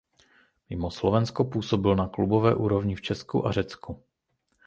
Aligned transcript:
Mimo 0.69 0.91
Slovensko 0.91 1.45
působil 1.45 1.95
na 1.95 2.07
klubové 2.09 2.55
úrovni 2.55 2.95
v 2.95 3.01
Česku 3.01 3.47
a 3.47 3.51
Řecku. 3.51 4.03